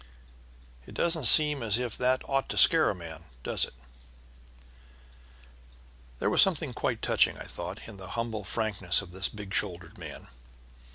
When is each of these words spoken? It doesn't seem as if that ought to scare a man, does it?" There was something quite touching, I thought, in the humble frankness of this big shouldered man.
It 0.87 0.95
doesn't 0.95 1.25
seem 1.25 1.61
as 1.61 1.77
if 1.77 1.95
that 1.95 2.27
ought 2.27 2.49
to 2.49 2.57
scare 2.57 2.89
a 2.89 2.95
man, 2.95 3.25
does 3.43 3.65
it?" 3.65 3.73
There 6.17 6.31
was 6.31 6.41
something 6.41 6.73
quite 6.73 7.03
touching, 7.03 7.37
I 7.37 7.43
thought, 7.43 7.87
in 7.87 7.97
the 7.97 8.07
humble 8.17 8.43
frankness 8.43 9.03
of 9.03 9.11
this 9.11 9.29
big 9.29 9.53
shouldered 9.53 9.99
man. 9.99 10.29